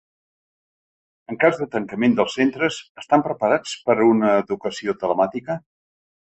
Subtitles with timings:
[1.33, 5.61] En cas de tancament dels centres, estan preparats per a una educació telemàtica?